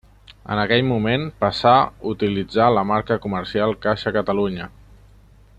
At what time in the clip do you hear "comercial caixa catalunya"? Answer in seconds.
3.27-4.73